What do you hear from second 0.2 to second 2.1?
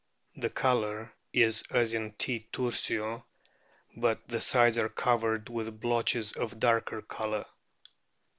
The colour is as